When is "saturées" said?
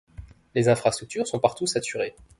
1.67-2.15